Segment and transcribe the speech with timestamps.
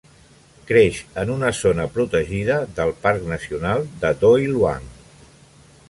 [0.69, 4.91] Creix en una zona protegida del parc nacional de Doi Luang.